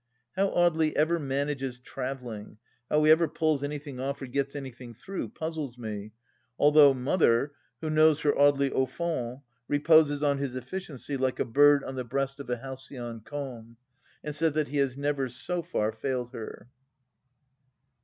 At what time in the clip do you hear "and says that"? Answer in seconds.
14.23-14.69